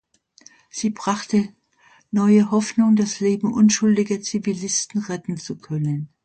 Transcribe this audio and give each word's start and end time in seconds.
Sie 0.71 0.89
brachte 0.89 1.49
neue 2.09 2.49
Hoffnung, 2.49 2.95
das 2.95 3.19
Leben 3.19 3.53
unschuldiger 3.53 4.19
Zivilisten 4.19 4.99
retten 5.03 5.37
zu 5.37 5.59
können. 5.59 6.09